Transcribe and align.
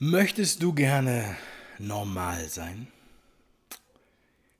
Möchtest 0.00 0.62
du 0.62 0.72
gerne 0.72 1.36
normal 1.80 2.48
sein? 2.48 2.86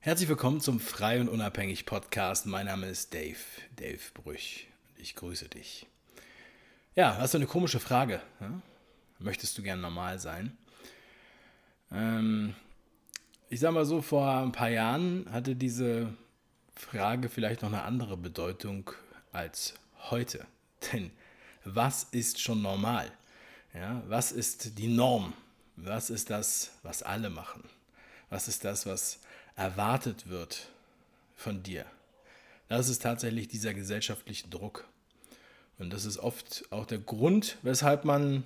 Herzlich 0.01 0.29
willkommen 0.29 0.61
zum 0.61 0.81
Frei 0.81 1.21
und 1.21 1.29
Unabhängig 1.29 1.87
Podcast. 1.87 2.45
Mein 2.47 2.67
Name 2.67 2.89
ist 2.89 3.15
Dave, 3.15 3.37
Dave 3.77 4.01
Brüch. 4.15 4.67
Ich 4.97 5.15
grüße 5.15 5.49
dich. 5.49 5.87
Ja, 6.97 7.19
hast 7.19 7.35
du 7.35 7.39
eine 7.39 7.47
komische 7.47 7.79
Frage? 7.79 8.21
Ja? 8.41 8.51
Möchtest 9.21 9.57
du 9.57 9.63
gerne 9.63 9.81
normal 9.81 10.19
sein? 10.19 10.59
Ähm, 11.93 12.57
ich 13.49 13.61
sag 13.61 13.71
mal 13.71 13.85
so, 13.85 14.03
vor 14.03 14.29
ein 14.29 14.51
paar 14.51 14.71
Jahren 14.71 15.25
hatte 15.31 15.55
diese 15.55 16.13
Frage 16.75 17.29
vielleicht 17.29 17.63
noch 17.63 17.73
eine 17.73 17.83
andere 17.83 18.17
Bedeutung 18.17 18.91
als 19.31 19.75
heute. 20.11 20.49
Denn 20.93 21.13
was 21.63 22.09
ist 22.11 22.41
schon 22.41 22.61
normal? 22.61 23.13
Ja, 23.79 24.03
was 24.09 24.33
ist 24.33 24.77
die 24.79 24.89
Norm? 24.89 25.35
Was 25.77 26.11
ist 26.11 26.31
das, 26.31 26.73
was 26.83 27.05
alle 27.05 27.31
machen? 27.31 27.63
Was 28.29 28.49
ist 28.49 28.65
das, 28.65 28.87
was 28.87 29.21
erwartet 29.55 30.29
wird 30.29 30.69
von 31.37 31.63
dir? 31.63 31.87
Das 32.69 32.89
ist 32.89 33.03
tatsächlich 33.03 33.47
dieser 33.47 33.75
gesellschaftliche 33.75 34.49
Druck. 34.49 34.89
Und 35.79 35.91
das 35.91 36.07
ist 36.07 36.19
oft 36.19 36.65
auch 36.71 36.87
der 36.87 36.99
Grund, 36.99 37.57
weshalb 37.63 38.05
man 38.05 38.43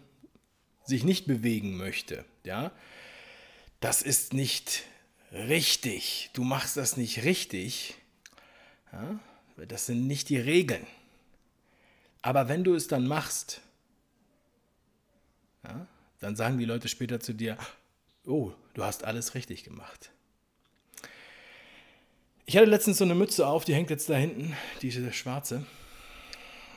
sich 0.84 1.02
nicht 1.02 1.26
bewegen 1.26 1.78
möchte. 1.78 2.26
Ja? 2.44 2.70
Das 3.80 4.02
ist 4.02 4.34
nicht 4.34 4.82
richtig. 5.32 6.28
Du 6.34 6.44
machst 6.44 6.76
das 6.76 6.98
nicht 6.98 7.24
richtig. 7.24 7.94
Ja? 8.92 9.18
Das 9.66 9.86
sind 9.86 10.06
nicht 10.06 10.28
die 10.28 10.38
Regeln. 10.38 10.86
Aber 12.20 12.48
wenn 12.48 12.64
du 12.64 12.74
es 12.74 12.86
dann 12.86 13.06
machst, 13.06 13.62
ja, 15.64 15.86
dann 16.20 16.36
sagen 16.36 16.58
die 16.58 16.64
Leute 16.64 16.88
später 16.88 17.20
zu 17.20 17.32
dir, 17.32 17.56
oh, 18.26 18.52
du 18.74 18.84
hast 18.84 19.04
alles 19.04 19.34
richtig 19.34 19.64
gemacht. 19.64 20.10
Ich 22.46 22.56
hatte 22.56 22.66
letztens 22.66 22.98
so 22.98 23.04
eine 23.04 23.14
Mütze 23.14 23.46
auf, 23.46 23.64
die 23.64 23.74
hängt 23.74 23.90
jetzt 23.90 24.08
da 24.08 24.14
hinten, 24.14 24.56
diese 24.82 25.12
schwarze, 25.12 25.64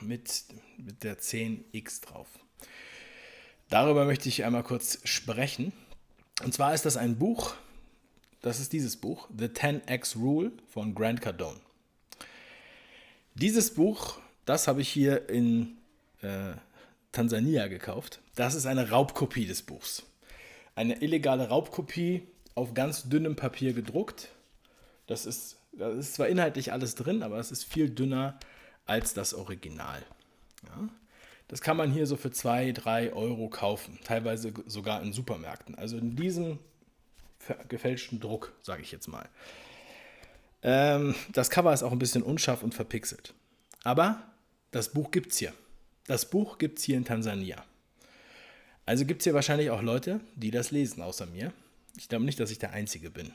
mit, 0.00 0.44
mit 0.78 1.02
der 1.02 1.18
10x 1.18 2.02
drauf. 2.02 2.28
Darüber 3.68 4.04
möchte 4.04 4.28
ich 4.28 4.44
einmal 4.44 4.62
kurz 4.62 5.00
sprechen. 5.04 5.72
Und 6.44 6.54
zwar 6.54 6.72
ist 6.74 6.86
das 6.86 6.96
ein 6.96 7.18
Buch, 7.18 7.54
das 8.42 8.60
ist 8.60 8.72
dieses 8.72 8.96
Buch, 8.96 9.28
The 9.36 9.46
10x 9.46 10.16
Rule 10.18 10.52
von 10.68 10.94
Grant 10.94 11.20
Cardone. 11.20 11.58
Dieses 13.34 13.74
Buch, 13.74 14.20
das 14.44 14.68
habe 14.68 14.82
ich 14.82 14.88
hier 14.88 15.28
in 15.28 15.78
äh, 16.22 16.52
Tansania 17.16 17.68
gekauft. 17.68 18.20
Das 18.34 18.54
ist 18.54 18.66
eine 18.66 18.90
Raubkopie 18.90 19.46
des 19.46 19.62
Buchs. 19.62 20.02
Eine 20.74 21.00
illegale 21.00 21.48
Raubkopie 21.48 22.28
auf 22.54 22.74
ganz 22.74 23.08
dünnem 23.08 23.36
Papier 23.36 23.72
gedruckt. 23.72 24.28
Das 25.06 25.24
ist, 25.24 25.56
da 25.72 25.90
ist 25.90 26.14
zwar 26.14 26.28
inhaltlich 26.28 26.72
alles 26.72 26.94
drin, 26.94 27.22
aber 27.22 27.38
es 27.38 27.50
ist 27.50 27.64
viel 27.64 27.88
dünner 27.88 28.38
als 28.84 29.14
das 29.14 29.32
Original. 29.32 30.02
Ja? 30.64 30.88
Das 31.48 31.62
kann 31.62 31.78
man 31.78 31.90
hier 31.90 32.06
so 32.06 32.16
für 32.16 32.30
2, 32.30 32.72
3 32.72 33.14
Euro 33.14 33.48
kaufen, 33.48 33.98
teilweise 34.04 34.52
sogar 34.66 35.02
in 35.02 35.14
Supermärkten. 35.14 35.74
Also 35.74 35.96
in 35.96 36.16
diesem 36.16 36.58
gefälschten 37.68 38.20
Druck, 38.20 38.52
sage 38.60 38.82
ich 38.82 38.92
jetzt 38.92 39.06
mal. 39.06 39.26
Ähm, 40.62 41.14
das 41.32 41.48
Cover 41.48 41.72
ist 41.72 41.82
auch 41.82 41.92
ein 41.92 41.98
bisschen 41.98 42.22
unscharf 42.22 42.62
und 42.62 42.74
verpixelt. 42.74 43.32
Aber 43.84 44.22
das 44.70 44.92
Buch 44.92 45.10
gibt 45.10 45.32
es 45.32 45.38
hier. 45.38 45.54
Das 46.06 46.30
Buch 46.30 46.58
gibt 46.58 46.78
es 46.78 46.84
hier 46.84 46.96
in 46.96 47.04
Tansania. 47.04 47.64
Also 48.84 49.04
gibt 49.04 49.22
es 49.22 49.24
hier 49.24 49.34
wahrscheinlich 49.34 49.70
auch 49.70 49.82
Leute, 49.82 50.20
die 50.36 50.52
das 50.52 50.70
lesen, 50.70 51.02
außer 51.02 51.26
mir. 51.26 51.52
Ich 51.96 52.08
glaube 52.08 52.24
nicht, 52.24 52.38
dass 52.38 52.52
ich 52.52 52.58
der 52.58 52.72
Einzige 52.72 53.10
bin. 53.10 53.32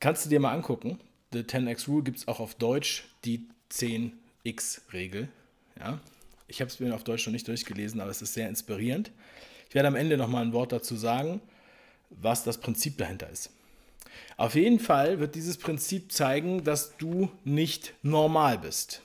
Kannst 0.00 0.24
du 0.24 0.30
dir 0.30 0.40
mal 0.40 0.52
angucken. 0.52 0.98
The 1.32 1.40
10x 1.40 1.88
Rule 1.88 2.04
gibt 2.04 2.18
es 2.18 2.28
auch 2.28 2.40
auf 2.40 2.54
Deutsch, 2.54 3.04
die 3.24 3.48
10x-Regel. 3.70 5.28
Ja? 5.78 6.00
Ich 6.46 6.60
habe 6.60 6.70
es 6.70 6.80
mir 6.80 6.94
auf 6.94 7.04
Deutsch 7.04 7.26
noch 7.26 7.32
nicht 7.32 7.48
durchgelesen, 7.48 8.00
aber 8.00 8.10
es 8.10 8.22
ist 8.22 8.34
sehr 8.34 8.48
inspirierend. 8.48 9.10
Ich 9.68 9.74
werde 9.74 9.88
am 9.88 9.96
Ende 9.96 10.16
nochmal 10.16 10.44
ein 10.44 10.52
Wort 10.52 10.72
dazu 10.72 10.96
sagen, 10.96 11.40
was 12.08 12.44
das 12.44 12.58
Prinzip 12.58 12.96
dahinter 12.96 13.28
ist. 13.28 13.50
Auf 14.36 14.54
jeden 14.54 14.78
Fall 14.78 15.18
wird 15.18 15.34
dieses 15.34 15.58
Prinzip 15.58 16.12
zeigen, 16.12 16.64
dass 16.64 16.96
du 16.96 17.30
nicht 17.44 17.94
normal 18.02 18.58
bist. 18.58 19.02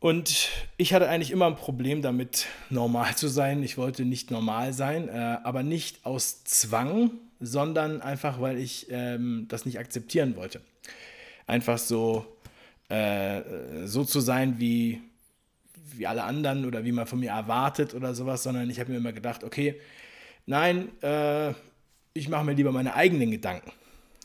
Und 0.00 0.48
ich 0.78 0.94
hatte 0.94 1.10
eigentlich 1.10 1.30
immer 1.30 1.46
ein 1.46 1.56
Problem 1.56 2.00
damit, 2.00 2.46
normal 2.70 3.14
zu 3.16 3.28
sein. 3.28 3.62
Ich 3.62 3.76
wollte 3.76 4.06
nicht 4.06 4.30
normal 4.30 4.72
sein, 4.72 5.08
äh, 5.08 5.36
aber 5.44 5.62
nicht 5.62 6.06
aus 6.06 6.42
Zwang, 6.44 7.10
sondern 7.38 8.00
einfach, 8.00 8.40
weil 8.40 8.58
ich 8.58 8.86
ähm, 8.90 9.44
das 9.48 9.66
nicht 9.66 9.78
akzeptieren 9.78 10.36
wollte. 10.36 10.62
Einfach 11.46 11.76
so, 11.76 12.24
äh, 12.88 13.42
so 13.84 14.04
zu 14.04 14.20
sein 14.20 14.58
wie, 14.58 15.02
wie 15.92 16.06
alle 16.06 16.24
anderen 16.24 16.64
oder 16.64 16.82
wie 16.82 16.92
man 16.92 17.06
von 17.06 17.20
mir 17.20 17.32
erwartet 17.32 17.92
oder 17.92 18.14
sowas, 18.14 18.42
sondern 18.42 18.70
ich 18.70 18.80
habe 18.80 18.90
mir 18.90 18.98
immer 18.98 19.12
gedacht, 19.12 19.44
okay, 19.44 19.78
nein, 20.46 20.88
äh, 21.02 21.52
ich 22.14 22.30
mache 22.30 22.44
mir 22.44 22.54
lieber 22.54 22.72
meine 22.72 22.94
eigenen 22.94 23.30
Gedanken. 23.30 23.70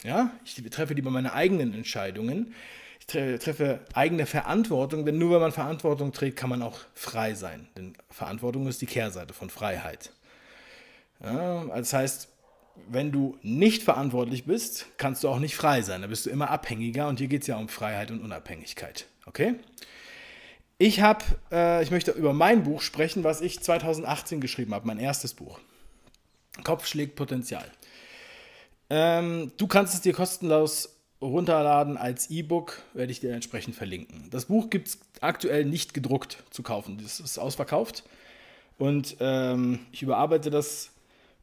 Ja, 0.03 0.31
ich 0.45 0.55
treffe 0.69 0.93
lieber 0.93 1.11
meine 1.11 1.33
eigenen 1.33 1.73
Entscheidungen 1.73 2.53
ich 3.07 3.39
treffe 3.39 3.81
eigene 3.93 4.25
Verantwortung, 4.25 5.05
denn 5.05 5.17
nur 5.17 5.35
wenn 5.35 5.41
man 5.41 5.51
Verantwortung 5.51 6.11
trägt, 6.11 6.37
kann 6.37 6.49
man 6.49 6.61
auch 6.61 6.79
frei 6.93 7.33
sein. 7.35 7.67
Denn 7.77 7.93
Verantwortung 8.09 8.67
ist 8.67 8.81
die 8.81 8.87
Kehrseite 8.87 9.33
von 9.33 9.49
Freiheit. 9.49 10.11
Ja, 11.23 11.65
das 11.65 11.93
heißt, 11.93 12.29
wenn 12.89 13.11
du 13.11 13.37
nicht 13.41 13.83
verantwortlich 13.83 14.45
bist, 14.45 14.87
kannst 14.97 15.23
du 15.23 15.29
auch 15.29 15.39
nicht 15.39 15.55
frei 15.55 15.81
sein. 15.81 16.01
Da 16.01 16.07
bist 16.07 16.25
du 16.25 16.29
immer 16.29 16.49
abhängiger 16.49 17.07
und 17.07 17.19
hier 17.19 17.27
geht 17.27 17.41
es 17.41 17.47
ja 17.47 17.57
um 17.57 17.69
Freiheit 17.69 18.11
und 18.11 18.21
Unabhängigkeit. 18.21 19.05
Okay? 19.25 19.55
Ich 20.77 20.99
habe, 21.01 21.23
äh, 21.51 21.83
ich 21.83 21.91
möchte 21.91 22.11
über 22.11 22.33
mein 22.33 22.63
Buch 22.63 22.81
sprechen, 22.81 23.23
was 23.23 23.41
ich 23.41 23.61
2018 23.61 24.41
geschrieben 24.41 24.73
habe, 24.73 24.87
mein 24.87 24.99
erstes 24.99 25.33
Buch. 25.33 25.59
Kopf 26.63 26.85
schlägt 26.85 27.15
Potenzial. 27.15 27.65
Ähm, 28.89 29.51
du 29.57 29.67
kannst 29.67 29.93
es 29.93 30.01
dir 30.01 30.13
kostenlos 30.13 30.94
runterladen 31.21 31.97
als 31.97 32.29
E-Book, 32.29 32.81
werde 32.93 33.11
ich 33.11 33.19
dir 33.19 33.33
entsprechend 33.33 33.75
verlinken. 33.75 34.27
Das 34.31 34.45
Buch 34.45 34.69
gibt 34.69 34.89
es 34.89 34.99
aktuell 35.21 35.65
nicht 35.65 35.93
gedruckt 35.93 36.43
zu 36.49 36.63
kaufen. 36.63 36.99
Das 37.01 37.19
ist 37.19 37.37
ausverkauft. 37.37 38.03
Und 38.77 39.17
ähm, 39.19 39.79
ich 39.91 40.01
überarbeite 40.01 40.49
das 40.49 40.91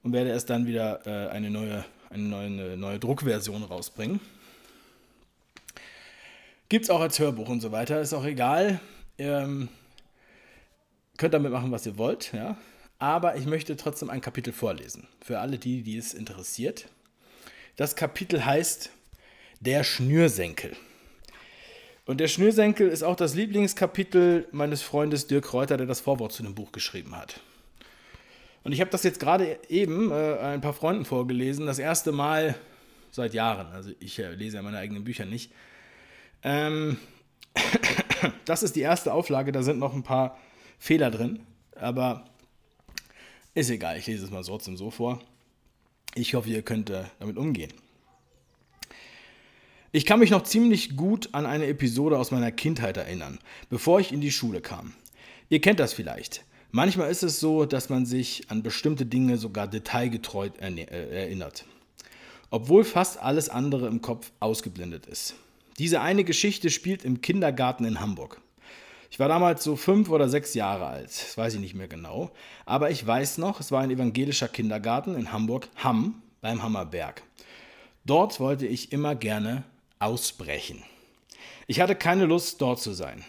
und 0.03 0.13
werde 0.13 0.31
erst 0.31 0.51
dann 0.51 0.67
wieder 0.67 1.07
äh, 1.07 1.31
eine, 1.31 1.51
neue, 1.51 1.85
eine, 2.11 2.23
neue, 2.23 2.47
eine 2.47 2.77
neue 2.77 2.99
Druckversion 2.99 3.63
rausbringen. 3.63 4.21
Gibt 6.69 6.85
es 6.85 6.91
auch 6.91 7.01
als 7.01 7.19
Hörbuch 7.19 7.49
und 7.49 7.61
so 7.61 7.73
weiter, 7.73 8.01
ist 8.01 8.13
auch 8.15 8.25
egal. 8.25 8.81
Ähm, 9.19 9.69
könnt 11.17 11.35
damit 11.35 11.53
machen, 11.53 11.71
was 11.71 11.87
ihr 11.87 11.99
wollt, 11.99 12.33
ja. 12.33 12.57
Aber 12.99 13.37
ich 13.37 13.47
möchte 13.47 13.77
trotzdem 13.77 14.11
ein 14.11 14.21
Kapitel 14.21 14.53
vorlesen. 14.53 15.09
Für 15.21 15.41
alle 15.41 15.59
die, 15.59 15.83
die 15.83 15.97
es 15.97 16.15
interessiert. 16.15 16.89
Das 17.77 17.97
Kapitel 17.97 18.45
heißt 18.45 18.91
der 19.65 19.85
Schnürsenkel. 19.85 20.77
Und 22.05 22.19
der 22.19 22.27
Schnürsenkel 22.27 22.89
ist 22.89 23.05
auch 23.05 23.15
das 23.15 23.35
Lieblingskapitel 23.35 24.49
meines 24.51 24.83
Freundes 24.83 25.29
Dirk 25.29 25.53
Reuter, 25.53 25.77
der 25.77 25.87
das 25.87 26.01
Vorwort 26.01 26.33
zu 26.33 26.43
dem 26.43 26.55
Buch 26.55 26.73
geschrieben 26.73 27.17
hat. 27.17 27.41
Und 28.65 28.73
ich 28.73 28.81
habe 28.81 28.91
das 28.91 29.05
jetzt 29.05 29.21
gerade 29.21 29.59
eben 29.69 30.11
äh, 30.11 30.39
ein 30.39 30.61
paar 30.61 30.73
Freunden 30.73 31.05
vorgelesen, 31.05 31.67
das 31.67 31.79
erste 31.79 32.11
Mal 32.11 32.57
seit 33.13 33.35
Jahren. 33.35 33.69
Also 33.69 33.91
ich 34.01 34.19
äh, 34.19 34.35
lese 34.35 34.57
ja 34.57 34.63
meine 34.63 34.79
eigenen 34.79 35.05
Bücher 35.05 35.27
nicht. 35.27 35.53
Ähm, 36.43 36.99
das 38.45 38.65
ist 38.65 38.75
die 38.75 38.81
erste 38.81 39.13
Auflage, 39.13 39.53
da 39.53 39.63
sind 39.63 39.79
noch 39.79 39.95
ein 39.95 40.03
paar 40.03 40.39
Fehler 40.79 41.11
drin, 41.13 41.47
aber 41.77 42.25
ist 43.55 43.71
egal, 43.71 43.97
ich 43.97 44.07
lese 44.07 44.25
es 44.25 44.31
mal 44.31 44.43
trotzdem 44.43 44.77
so 44.77 44.91
vor. 44.91 45.21
Ich 46.15 46.35
hoffe, 46.35 46.49
ihr 46.49 46.63
könnt 46.63 46.91
äh, 46.91 47.05
damit 47.21 47.37
umgehen. 47.37 47.73
Ich 49.95 50.07
kann 50.07 50.21
mich 50.21 50.31
noch 50.31 50.45
ziemlich 50.45 50.97
gut 50.97 51.29
an 51.33 51.45
eine 51.45 51.67
Episode 51.67 52.19
aus 52.19 52.31
meiner 52.31 52.51
Kindheit 52.51 52.97
erinnern, 52.97 53.39
bevor 53.69 54.01
ich 54.01 54.11
in 54.11 54.23
die 54.23 54.33
Schule 54.33 54.63
kam. 54.63 54.95
Ihr 55.51 55.61
kennt 55.61 55.81
das 55.81 55.93
vielleicht. 55.93 56.47
Manchmal 56.71 57.11
ist 57.11 57.23
es 57.23 57.41
so, 57.41 57.67
dass 57.67 57.91
man 57.91 58.07
sich 58.07 58.51
an 58.51 58.63
bestimmte 58.63 59.05
Dinge 59.05 59.37
sogar 59.37 59.69
detailgetreu 59.69 60.49
äh, 60.59 60.85
erinnert, 60.85 61.67
obwohl 62.49 62.85
fast 62.85 63.21
alles 63.21 63.51
andere 63.51 63.87
im 63.87 64.01
Kopf 64.01 64.33
ausgeblendet 64.41 65.05
ist. 65.05 65.35
Diese 65.79 66.01
eine 66.01 66.25
Geschichte 66.25 66.71
spielt 66.71 67.05
im 67.05 67.21
Kindergarten 67.21 67.85
in 67.85 68.01
Hamburg. 68.01 68.41
Ich 69.11 69.19
war 69.19 69.29
damals 69.29 69.63
so 69.63 69.77
fünf 69.77 70.09
oder 70.09 70.31
sechs 70.31 70.55
Jahre 70.55 70.87
alt, 70.87 71.09
das 71.09 71.37
weiß 71.37 71.53
ich 71.53 71.61
nicht 71.61 71.75
mehr 71.75 71.89
genau, 71.89 72.31
aber 72.65 72.91
ich 72.91 73.07
weiß 73.07 73.37
noch, 73.37 73.61
es 73.61 73.71
war 73.71 73.83
ein 73.83 73.91
evangelischer 73.91 74.49
Kindergarten 74.49 75.17
in 75.17 75.33
Hamburg, 75.33 75.69
Hamm, 75.77 76.23
beim 76.41 76.63
Hammerberg. 76.63 77.23
Dort 78.07 78.41
wollte 78.41 78.67
ich 78.67 78.91
immer 78.91 79.15
gerne 79.15 79.65
ausbrechen. 80.03 80.83
Ich 81.67 81.81
hatte 81.81 81.95
keine 81.95 82.27
Lust, 82.27 82.61
dort 82.61 82.81
zu 82.81 82.93
sein. 82.93 83.25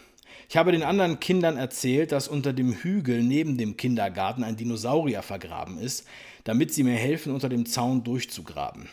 Ich 0.50 0.58
habe 0.58 0.72
den 0.72 0.84
anderen 0.84 1.20
Kindern 1.20 1.58
erzählt, 1.58 2.12
dass 2.12 2.28
unter 2.28 2.54
dem 2.54 2.74
Hügel 2.74 3.24
neben 3.24 3.58
dem 3.58 3.78
Kindergarten 3.78 4.44
ein 4.44 4.58
Dinosaurier 4.58 5.22
vergraben 5.22 5.78
ist, 5.78 6.06
damit 6.44 6.74
sie 6.74 6.84
mir 6.84 6.96
helfen, 6.96 7.34
unter 7.34 7.50
dem 7.50 7.66
Zaun 7.66 8.04
durchzugraben. 8.04 8.90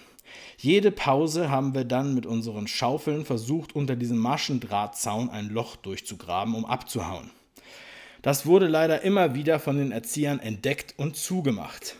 Jede 0.58 0.90
Pause 0.90 1.50
haben 1.50 1.74
wir 1.74 1.84
dann 1.84 2.14
mit 2.14 2.26
unseren 2.26 2.68
Schaufeln 2.68 3.24
versucht, 3.24 3.74
unter 3.74 3.96
diesem 3.96 4.18
Maschendrahtzaun 4.18 5.30
ein 5.30 5.48
Loch 5.48 5.76
durchzugraben, 5.76 6.54
um 6.54 6.64
abzuhauen. 6.64 7.30
Das 8.22 8.44
wurde 8.44 8.66
leider 8.66 9.02
immer 9.02 9.34
wieder 9.34 9.58
von 9.58 9.78
den 9.78 9.92
Erziehern 9.92 10.38
entdeckt 10.38 10.94
und 10.98 11.16
zugemacht. 11.16 11.96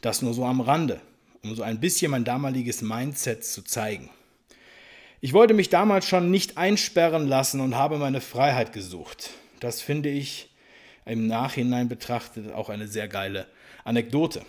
Das 0.00 0.22
nur 0.22 0.34
so 0.34 0.44
am 0.44 0.60
Rande, 0.60 1.00
um 1.44 1.54
so 1.54 1.62
ein 1.62 1.80
bisschen 1.80 2.10
mein 2.10 2.24
damaliges 2.24 2.80
Mindset 2.80 3.44
zu 3.44 3.62
zeigen. 3.62 4.08
Ich 5.24 5.32
wollte 5.32 5.54
mich 5.54 5.68
damals 5.68 6.08
schon 6.08 6.32
nicht 6.32 6.58
einsperren 6.58 7.28
lassen 7.28 7.60
und 7.60 7.76
habe 7.76 7.96
meine 7.96 8.20
Freiheit 8.20 8.72
gesucht. 8.72 9.30
Das 9.60 9.80
finde 9.80 10.08
ich 10.08 10.50
im 11.06 11.28
Nachhinein 11.28 11.88
betrachtet 11.88 12.52
auch 12.52 12.68
eine 12.68 12.88
sehr 12.88 13.06
geile 13.06 13.46
Anekdote. 13.84 14.42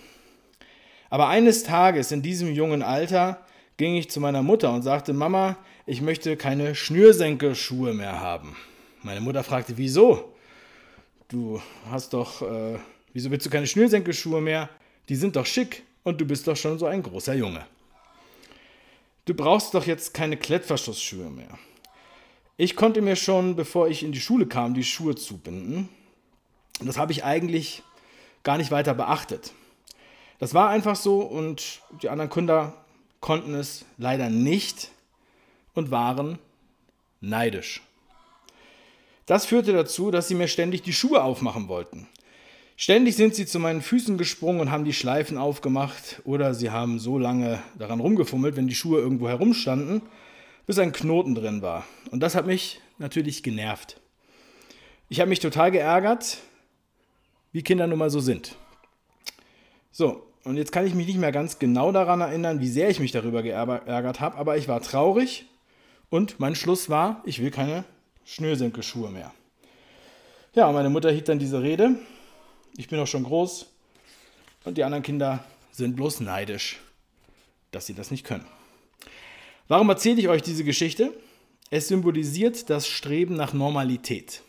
Aber 1.12 1.28
eines 1.28 1.62
Tages 1.62 2.12
in 2.12 2.24
diesem 2.24 2.52
jungen 2.52 2.82
Alter 2.82 3.46
ging 3.78 3.96
ich 3.96 4.10
zu 4.10 4.20
meiner 4.20 4.42
Mutter 4.42 4.74
und 4.74 4.82
sagte, 4.82 5.14
Mama, 5.14 5.58
ich 5.86 6.02
möchte 6.02 6.38
keine 6.38 6.74
Schnürsenkelschuhe 6.74 7.94
mehr 7.94 8.20
haben. 8.20 8.56
Meine 9.04 9.22
Mutter 9.22 9.44
fragte, 9.44 9.78
wieso? 9.78 10.34
Du 11.28 11.62
hast 11.92 12.14
doch, 12.14 12.42
äh, 12.42 12.80
wieso 13.14 13.30
willst 13.30 13.46
du 13.46 13.52
keine 13.52 13.68
Schnürsenkelschuhe 13.68 14.42
mehr? 14.42 14.72
Die 15.08 15.18
sind 15.18 15.36
doch 15.36 15.46
schick 15.46 15.84
und 16.02 16.20
du 16.20 16.26
bist 16.26 16.48
doch 16.48 16.58
schon 16.58 16.80
so 16.80 16.88
ein 16.88 17.04
großer 17.04 17.36
Junge. 17.36 17.64
Du 19.26 19.34
brauchst 19.34 19.74
doch 19.74 19.86
jetzt 19.86 20.14
keine 20.14 20.36
Klettverschlussschuhe 20.36 21.30
mehr. 21.30 21.58
Ich 22.58 22.76
konnte 22.76 23.02
mir 23.02 23.16
schon, 23.16 23.56
bevor 23.56 23.88
ich 23.88 24.04
in 24.04 24.12
die 24.12 24.20
Schule 24.20 24.48
kam, 24.48 24.74
die 24.74 24.84
Schuhe 24.84 25.16
zubinden. 25.16 25.90
Das 26.82 26.98
habe 26.98 27.14
ich 27.14 27.24
eigentlich 27.24 27.84
gar 28.44 28.58
nicht 28.58 28.72
weiter 28.72 28.94
beachtet. 28.94 29.54
Das 30.40 30.54
war 30.54 30.70
einfach 30.70 30.98
so 30.98 31.22
und 31.22 31.82
die 32.02 32.10
anderen 32.10 32.30
Kinder 32.30 32.74
konnten 33.22 33.54
es 33.54 33.86
leider 33.98 34.30
nicht 34.30 34.90
und 35.74 35.90
waren 35.90 36.38
neidisch. 37.22 37.82
Das 39.26 39.46
führte 39.46 39.72
dazu, 39.72 40.12
dass 40.12 40.28
sie 40.28 40.36
mir 40.36 40.50
ständig 40.50 40.82
die 40.82 40.92
Schuhe 40.92 41.24
aufmachen 41.24 41.70
wollten. 41.70 42.10
Ständig 42.76 43.16
sind 43.16 43.36
sie 43.36 43.46
zu 43.46 43.60
meinen 43.60 43.82
Füßen 43.82 44.18
gesprungen 44.18 44.60
und 44.60 44.72
haben 44.72 44.84
die 44.84 44.94
Schleifen 44.94 45.38
aufgemacht 45.38 46.22
oder 46.26 46.54
sie 46.54 46.72
haben 46.72 46.98
so 46.98 47.20
lange 47.20 47.62
daran 47.78 48.00
rumgefummelt, 48.00 48.56
wenn 48.56 48.68
die 48.68 48.76
Schuhe 48.76 49.00
irgendwo 49.00 49.30
herumstanden, 49.30 50.02
bis 50.66 50.80
ein 50.80 50.92
Knoten 50.92 51.36
drin 51.36 51.62
war. 51.62 51.86
Und 52.10 52.22
das 52.22 52.36
hat 52.36 52.48
mich 52.48 52.82
natürlich 52.98 53.44
genervt. 53.44 54.00
Ich 55.08 55.20
habe 55.20 55.30
mich 55.30 55.40
total 55.40 55.70
geärgert, 55.70 56.40
wie 57.52 57.62
Kinder 57.62 57.86
nun 57.86 58.00
mal 58.00 58.10
so 58.10 58.20
sind. 58.20 58.56
So, 59.92 60.26
und 60.44 60.58
jetzt 60.58 60.72
kann 60.72 60.88
ich 60.88 60.96
mich 60.96 61.06
nicht 61.06 61.20
mehr 61.20 61.32
ganz 61.32 61.60
genau 61.60 61.92
daran 61.92 62.22
erinnern, 62.22 62.60
wie 62.60 62.70
sehr 62.70 62.90
ich 62.90 63.00
mich 63.00 63.12
darüber 63.12 63.44
geärgert 63.44 64.20
habe, 64.20 64.38
aber 64.38 64.58
ich 64.58 64.68
war 64.68 64.82
traurig 64.82 65.46
und 66.10 66.40
mein 66.40 66.56
Schluss 66.56 66.90
war, 66.90 67.22
ich 67.26 67.40
will 67.40 67.52
keine 67.52 67.84
Schnürsenkelschuhe 68.26 69.12
mehr. 69.12 69.32
Ja, 70.56 70.68
und 70.68 70.74
meine 70.74 70.90
Mutter 70.90 71.12
hielt 71.12 71.30
dann 71.30 71.40
diese 71.40 71.62
Rede 71.62 71.96
ich 72.78 72.88
bin 72.88 73.00
auch 73.00 73.08
schon 73.08 73.24
groß 73.24 73.68
und 74.66 74.78
die 74.78 74.84
anderen 74.84 75.04
Kinder 75.04 75.44
sind 75.72 75.96
bloß 75.96 76.20
neidisch, 76.22 76.80
dass 77.72 77.86
sie 77.86 77.94
das 77.94 78.12
nicht 78.12 78.26
können. 78.26 78.46
Warum 79.68 79.90
erzähle 79.90 80.20
ich 80.20 80.28
euch 80.28 80.42
diese 80.42 80.64
Geschichte? 80.64 81.14
Es 81.70 81.88
symbolisiert 81.88 82.70
das 82.70 82.88
Streben 82.88 83.36
nach 83.36 83.54
Normalität. 83.54 84.42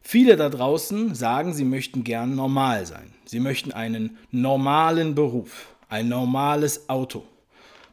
Viele 0.00 0.36
da 0.36 0.48
draußen 0.48 1.14
sagen, 1.14 1.54
sie 1.54 1.64
möchten 1.64 2.04
gern 2.04 2.34
normal 2.34 2.86
sein. 2.86 3.14
Sie 3.24 3.40
möchten 3.40 3.72
einen 3.72 4.18
normalen 4.30 5.14
Beruf, 5.14 5.68
ein 5.88 6.08
normales 6.08 6.88
Auto, 6.88 7.24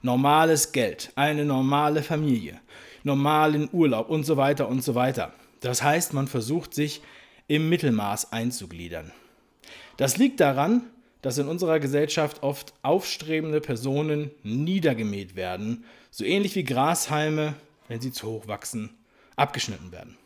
normales 0.01 0.71
Geld, 0.71 1.11
eine 1.15 1.45
normale 1.45 2.03
Familie, 2.03 2.59
normalen 3.03 3.69
Urlaub 3.71 4.09
und 4.09 4.25
so 4.25 4.35
weiter 4.37 4.67
und 4.67 4.83
so 4.83 4.93
weiter. 4.95 5.33
Das 5.61 5.83
heißt, 5.83 6.13
man 6.13 6.27
versucht 6.27 6.73
sich 6.73 7.01
im 7.47 7.69
Mittelmaß 7.69 8.31
einzugliedern. 8.31 9.11
Das 9.97 10.17
liegt 10.17 10.39
daran, 10.39 10.83
dass 11.21 11.37
in 11.37 11.47
unserer 11.47 11.79
Gesellschaft 11.79 12.43
oft 12.43 12.73
aufstrebende 12.81 13.61
Personen 13.61 14.31
niedergemäht 14.43 15.35
werden, 15.35 15.85
so 16.09 16.23
ähnlich 16.23 16.55
wie 16.55 16.63
Grashalme, 16.63 17.53
wenn 17.87 18.01
sie 18.01 18.11
zu 18.11 18.27
hoch 18.27 18.47
wachsen, 18.47 18.89
abgeschnitten 19.35 19.91
werden. 19.91 20.17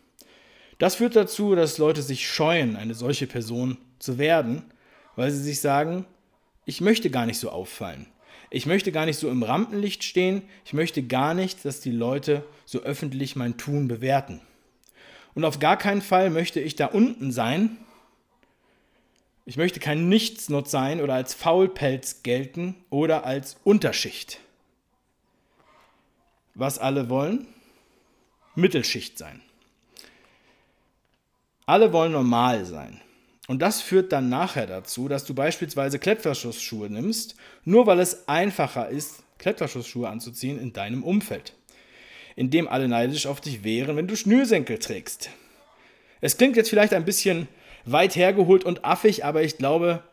Das 0.78 0.96
führt 0.96 1.16
dazu, 1.16 1.56
dass 1.56 1.78
Leute 1.78 2.02
sich 2.02 2.28
scheuen, 2.28 2.76
eine 2.76 2.94
solche 2.94 3.28
Person 3.28 3.78
zu 4.00 4.18
werden, 4.18 4.64
weil 5.16 5.32
sie 5.32 5.42
sich 5.42 5.62
sagen, 5.62 6.06
ich 6.66 6.82
möchte 6.82 7.10
gar 7.10 7.26
nicht 7.26 7.40
so 7.40 7.50
auffallen. 7.50 8.08
Ich 8.50 8.66
möchte 8.66 8.92
gar 8.92 9.06
nicht 9.06 9.18
so 9.18 9.30
im 9.30 9.44
Rampenlicht 9.44 10.04
stehen. 10.04 10.44
Ich 10.66 10.74
möchte 10.74 11.04
gar 11.04 11.34
nicht, 11.34 11.66
dass 11.66 11.82
die 11.82 11.92
Leute 11.92 12.44
so 12.66 12.80
öffentlich 12.82 13.36
mein 13.36 13.58
Tun 13.58 13.88
bewerten. 13.88 14.42
Und 15.36 15.44
auf 15.44 15.60
gar 15.60 15.78
keinen 15.78 16.02
Fall 16.02 16.30
möchte 16.30 16.60
ich 16.62 16.76
da 16.76 16.88
unten 16.88 17.32
sein. 17.32 17.78
Ich 19.46 19.58
möchte 19.58 19.80
kein 19.80 20.10
Nichtsnutz 20.10 20.72
sein 20.72 21.02
oder 21.02 21.14
als 21.14 21.34
Faulpelz 21.34 22.24
gelten 22.24 22.76
oder 22.90 23.26
als 23.26 23.58
Unterschicht. 23.64 24.40
Was 26.56 26.80
alle 26.80 27.10
wollen? 27.10 27.46
Mittelschicht 28.56 29.18
sein. 29.18 29.42
Alle 31.66 31.92
wollen 31.92 32.14
normal 32.14 32.66
sein. 32.66 33.02
Und 33.48 33.62
das 33.62 33.82
führt 33.82 34.12
dann 34.12 34.30
nachher 34.30 34.66
dazu, 34.66 35.08
dass 35.08 35.26
du 35.26 35.36
beispielsweise 35.36 36.00
Klettverschlussschuhe 36.00 36.90
nimmst, 36.90 37.36
nur 37.66 37.86
weil 37.86 38.00
es 38.00 38.28
einfacher 38.28 38.90
ist, 38.90 39.24
Klettverschlussschuhe 39.38 40.08
anzuziehen 40.08 40.58
in 40.60 40.74
deinem 40.74 41.04
Umfeld 41.04 41.54
in 42.36 42.50
dem 42.50 42.68
alle 42.68 42.88
neidisch 42.88 43.28
auf 43.28 43.42
dich 43.42 43.64
wären, 43.64 43.96
wenn 43.96 44.08
du 44.08 44.16
Schnürsenkel 44.16 44.78
trägst. 44.80 45.30
Es 46.22 46.38
klingt 46.38 46.58
jetzt 46.58 46.70
vielleicht 46.70 46.94
ein 46.94 47.06
bisschen 47.06 47.48
weit 47.86 48.16
hergeholt 48.16 48.64
und 48.64 48.84
affig, 48.84 49.24
aber 49.24 49.44
ich 49.44 49.58
glaube, 49.58 50.04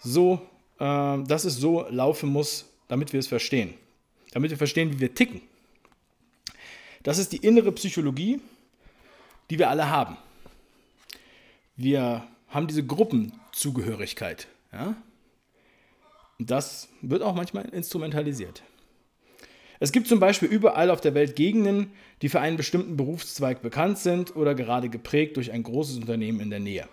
so, 0.00 0.40
äh, 0.78 0.84
dass 0.84 1.44
es 1.44 1.56
so 1.56 1.86
laufen 1.88 2.28
muss, 2.28 2.66
damit 2.88 3.12
wir 3.12 3.20
es 3.20 3.26
verstehen. 3.26 3.74
Damit 4.32 4.50
wir 4.50 4.58
verstehen, 4.58 4.92
wie 4.92 5.00
wir 5.00 5.14
ticken. 5.14 5.40
Das 7.02 7.18
ist 7.18 7.32
die 7.32 7.38
innere 7.38 7.72
Psychologie, 7.72 8.40
die 9.50 9.58
wir 9.58 9.70
alle 9.70 9.88
haben. 9.88 10.16
Wir 11.76 12.26
haben 12.48 12.66
diese 12.66 12.84
Gruppenzugehörigkeit. 12.84 14.46
Ja? 14.72 14.94
Das 16.38 16.88
wird 17.00 17.22
auch 17.22 17.34
manchmal 17.34 17.64
instrumentalisiert. 17.70 18.62
Es 19.82 19.90
gibt 19.90 20.06
zum 20.06 20.20
Beispiel 20.20 20.48
überall 20.48 20.90
auf 20.90 21.00
der 21.00 21.12
Welt 21.14 21.34
Gegenden, 21.34 21.90
die 22.22 22.28
für 22.28 22.38
einen 22.38 22.56
bestimmten 22.56 22.96
Berufszweig 22.96 23.62
bekannt 23.62 23.98
sind 23.98 24.36
oder 24.36 24.54
gerade 24.54 24.88
geprägt 24.88 25.36
durch 25.36 25.50
ein 25.50 25.64
großes 25.64 25.96
Unternehmen 25.96 26.38
in 26.38 26.50
der 26.50 26.60
Nähe. 26.60 26.88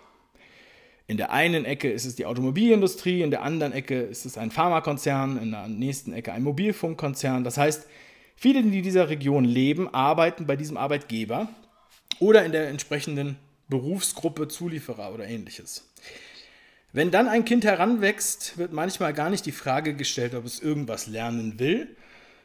In 1.06 1.16
der 1.16 1.30
einen 1.30 1.64
Ecke 1.64 1.88
ist 1.88 2.04
es 2.04 2.16
die 2.16 2.26
Automobilindustrie, 2.26 3.22
in 3.22 3.30
der 3.30 3.42
anderen 3.42 3.72
Ecke 3.72 4.00
ist 4.00 4.26
es 4.26 4.36
ein 4.36 4.50
Pharmakonzern, 4.50 5.40
in 5.40 5.52
der 5.52 5.68
nächsten 5.68 6.12
Ecke 6.12 6.32
ein 6.32 6.42
Mobilfunkkonzern. 6.42 7.44
Das 7.44 7.58
heißt, 7.58 7.86
viele, 8.34 8.60
die 8.60 8.78
in 8.78 8.82
dieser 8.82 9.08
Region 9.08 9.44
leben, 9.44 9.94
arbeiten 9.94 10.48
bei 10.48 10.56
diesem 10.56 10.76
Arbeitgeber 10.76 11.48
oder 12.18 12.44
in 12.44 12.50
der 12.50 12.70
entsprechenden 12.70 13.36
Berufsgruppe 13.68 14.48
Zulieferer 14.48 15.14
oder 15.14 15.28
ähnliches. 15.28 15.88
Wenn 16.92 17.12
dann 17.12 17.28
ein 17.28 17.44
Kind 17.44 17.62
heranwächst, 17.64 18.58
wird 18.58 18.72
manchmal 18.72 19.14
gar 19.14 19.30
nicht 19.30 19.46
die 19.46 19.52
Frage 19.52 19.94
gestellt, 19.94 20.34
ob 20.34 20.44
es 20.44 20.58
irgendwas 20.58 21.06
lernen 21.06 21.60
will, 21.60 21.94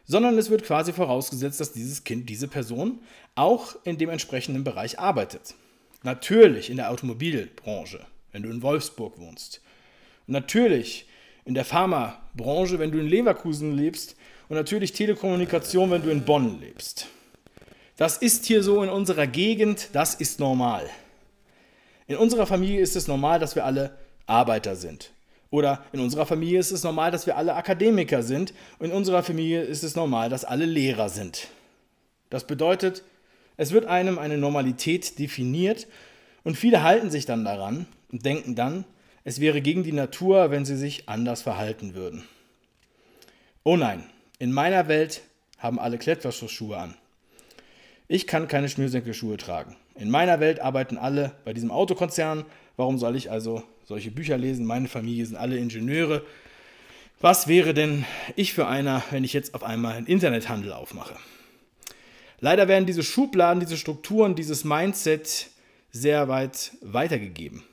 sondern 0.05 0.38
es 0.38 0.50
wird 0.50 0.63
quasi 0.63 0.93
vorausgesetzt, 0.93 1.59
dass 1.59 1.74
dieses 1.74 2.03
Kind, 2.03 2.29
diese 2.29 2.47
Person 2.47 3.00
auch 3.35 3.75
in 3.83 3.97
dem 3.97 4.09
entsprechenden 4.09 4.63
Bereich 4.63 5.00
arbeitet. 5.00 5.55
Natürlich 6.03 6.69
in 6.69 6.77
der 6.77 6.91
Automobilbranche, 6.91 8.05
wenn 8.31 8.43
du 8.43 8.50
in 8.50 8.62
Wolfsburg 8.62 9.17
wohnst. 9.17 9.62
Natürlich 10.27 11.07
in 11.45 11.53
der 11.53 11.65
Pharmabranche, 11.65 12.79
wenn 12.79 12.91
du 12.91 13.00
in 13.00 13.07
Leverkusen 13.07 13.75
lebst. 13.75 14.15
Und 14.50 14.55
natürlich 14.55 14.93
Telekommunikation, 14.93 15.89
wenn 15.91 16.03
du 16.03 16.09
in 16.09 16.24
Bonn 16.24 16.59
lebst. 16.59 17.07
Das 17.97 18.17
ist 18.17 18.45
hier 18.45 18.62
so 18.62 18.83
in 18.83 18.89
unserer 18.89 19.25
Gegend, 19.25 19.89
das 19.93 20.15
ist 20.15 20.39
normal. 20.39 20.89
In 22.07 22.17
unserer 22.17 22.45
Familie 22.45 22.81
ist 22.81 22.95
es 22.95 23.07
normal, 23.07 23.39
dass 23.39 23.55
wir 23.55 23.65
alle 23.65 23.97
Arbeiter 24.27 24.75
sind. 24.75 25.12
Oder 25.55 25.85
in 25.93 26.01
unserer 26.01 26.25
Familie 26.25 26.59
ist 26.59 26.71
es 26.74 26.83
normal, 26.83 27.12
dass 27.12 27.27
wir 27.27 27.38
alle 27.38 27.55
Akademiker 27.55 28.24
sind. 28.24 28.53
Und 28.77 28.88
in 28.88 28.91
unserer 28.91 29.24
Familie 29.24 29.62
ist 29.62 29.83
es 29.83 29.95
normal, 29.95 30.27
dass 30.27 30.43
alle 30.43 30.65
Lehrer 30.65 31.07
sind. 31.07 31.47
Das 32.29 32.45
bedeutet, 32.45 33.03
es 33.55 33.71
wird 33.71 33.85
einem 33.85 34.19
eine 34.19 34.38
Normalität 34.38 35.17
definiert 35.17 35.88
und 36.43 36.57
viele 36.57 36.83
halten 36.83 37.09
sich 37.09 37.25
dann 37.25 37.45
daran 37.45 37.85
und 38.12 38.25
denken 38.25 38.55
dann, 38.55 38.83
es 39.24 39.39
wäre 39.39 39.62
gegen 39.62 39.83
die 39.83 39.93
Natur, 39.93 40.51
wenn 40.51 40.65
sie 40.65 40.75
sich 40.75 41.07
anders 41.07 41.41
verhalten 41.41 41.95
würden. 41.95 42.25
Oh 43.63 43.77
nein, 43.77 44.03
in 44.39 44.51
meiner 44.51 44.89
Welt 44.89 45.21
haben 45.57 45.79
alle 45.79 45.97
Klettverschlussschuhe 45.97 46.75
an. 46.75 46.95
Ich 48.09 48.27
kann 48.27 48.50
keine 48.50 48.67
Schnürsenkelschuhe 48.67 49.38
tragen. 49.38 49.77
In 49.95 50.09
meiner 50.09 50.41
Welt 50.41 50.59
arbeiten 50.59 50.97
alle 50.97 51.31
bei 51.45 51.53
diesem 51.53 51.71
Autokonzern. 51.71 52.43
Warum 52.75 52.97
soll 52.97 53.15
ich 53.15 53.31
also 53.31 53.63
solche 53.86 54.12
Bücher 54.12 54.38
lesen? 54.38 54.65
Meine 54.65 54.88
Familie 54.88 55.25
sind 55.25 55.38
alle 55.38 55.58
Ingenieure. 55.58 56.24
Was 57.22 57.48
wäre 57.48 57.74
denn 57.74 58.06
ich 58.36 58.54
für 58.54 58.68
einer, 58.68 59.04
wenn 59.12 59.24
ich 59.24 59.34
jetzt 59.34 59.56
auf 59.56 59.63
einmal 59.63 59.96
einen 59.96 60.08
Internethandel 60.08 60.74
aufmache? 60.74 61.15
Leider 62.39 62.68
werden 62.68 62.86
diese 62.86 63.04
Schubladen, 63.04 63.62
diese 63.62 63.77
Strukturen, 63.77 64.36
dieses 64.36 64.65
Mindset 64.65 65.48
sehr 65.92 66.27
weit 66.27 66.74
weitergegeben. 66.82 67.63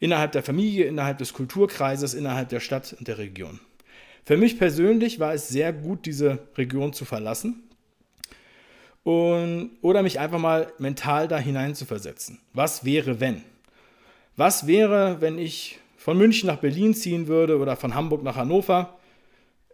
Innerhalb 0.00 0.32
der 0.32 0.42
Familie, 0.42 0.86
innerhalb 0.86 1.18
des 1.18 1.32
Kulturkreises, 1.32 2.14
innerhalb 2.14 2.48
der 2.48 2.60
Stadt 2.60 2.94
und 2.98 3.06
der 3.06 3.18
Region. 3.18 3.60
Für 4.24 4.36
mich 4.36 4.58
persönlich 4.58 5.20
war 5.20 5.34
es 5.34 5.48
sehr 5.48 5.72
gut, 5.72 6.06
diese 6.06 6.38
Region 6.56 6.92
zu 6.92 7.04
verlassen 7.04 7.62
und, 9.02 9.70
oder 9.82 10.02
mich 10.02 10.18
einfach 10.18 10.38
mal 10.38 10.72
mental 10.78 11.28
da 11.28 11.38
hinein 11.38 11.74
zu 11.74 11.84
versetzen. 11.84 12.40
Was 12.52 12.84
wäre, 12.84 13.20
wenn? 13.20 13.42
Was 14.36 14.66
wäre, 14.66 15.20
wenn 15.20 15.38
ich 15.38 15.78
von 15.96 16.16
München 16.16 16.46
nach 16.46 16.56
Berlin 16.56 16.94
ziehen 16.94 17.26
würde 17.26 17.58
oder 17.58 17.76
von 17.76 17.94
Hamburg 17.94 18.22
nach 18.22 18.36
Hannover? 18.36 18.98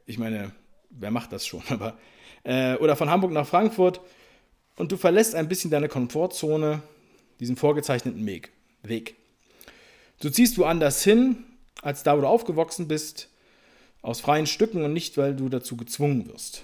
Ich 0.04 0.18
meine, 0.18 0.52
wer 0.90 1.10
macht 1.10 1.32
das 1.32 1.46
schon? 1.46 1.62
Aber 1.68 1.96
äh, 2.44 2.74
oder 2.76 2.96
von 2.96 3.10
Hamburg 3.10 3.32
nach 3.32 3.46
Frankfurt 3.46 4.00
und 4.76 4.90
du 4.90 4.96
verlässt 4.96 5.34
ein 5.34 5.48
bisschen 5.48 5.70
deine 5.70 5.88
Komfortzone, 5.88 6.82
diesen 7.40 7.56
vorgezeichneten 7.56 8.24
Weg. 8.26 8.50
Weg. 8.82 9.16
So 10.20 10.30
ziehst 10.30 10.56
du 10.56 10.64
anders 10.64 11.04
hin, 11.04 11.44
als 11.82 12.02
da, 12.02 12.16
wo 12.16 12.20
du 12.22 12.26
aufgewachsen 12.26 12.88
bist, 12.88 13.28
aus 14.02 14.20
freien 14.20 14.46
Stücken 14.46 14.82
und 14.82 14.92
nicht, 14.92 15.16
weil 15.16 15.34
du 15.34 15.48
dazu 15.48 15.76
gezwungen 15.76 16.28
wirst. 16.28 16.62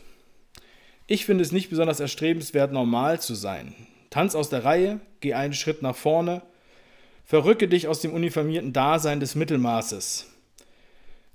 Ich 1.07 1.27
finde 1.27 1.43
es 1.43 1.53
nicht 1.53 1.71
besonders 1.71 2.01
erstrebenswert, 2.01 2.73
normal 2.73 3.21
zu 3.21 3.35
sein. 3.35 3.75
Tanz 4.11 4.35
aus 4.35 4.49
der 4.49 4.65
Reihe, 4.65 5.01
geh 5.21 5.35
einen 5.35 5.53
Schritt 5.53 5.83
nach 5.83 5.97
vorne, 5.97 6.43
verrücke 7.25 7.69
dich 7.69 7.89
aus 7.89 8.01
dem 8.01 8.13
uniformierten 8.13 8.73
Dasein 8.73 9.21
des 9.21 9.35
Mittelmaßes. 9.35 10.27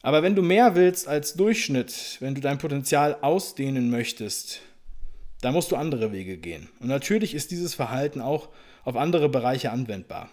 Aber 0.02 0.24
wenn 0.24 0.36
du 0.36 0.42
mehr 0.42 0.76
willst 0.76 1.08
als 1.08 1.34
Durchschnitt, 1.34 2.18
wenn 2.20 2.36
du 2.36 2.42
dein 2.42 2.58
Potenzial 2.58 3.18
ausdehnen 3.22 3.90
möchtest, 3.90 4.62
dann 5.42 5.54
musst 5.54 5.72
du 5.72 5.76
andere 5.76 6.12
Wege 6.12 6.38
gehen. 6.38 6.70
Und 6.80 6.88
natürlich 6.88 7.34
ist 7.34 7.52
dieses 7.52 7.74
Verhalten 7.74 8.22
auch 8.22 8.50
auf 8.84 8.96
andere 8.96 9.30
Bereiche 9.30 9.72
anwendbar. 9.72 10.30